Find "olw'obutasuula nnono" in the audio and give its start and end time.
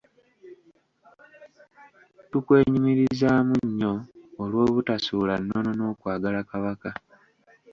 4.43-5.69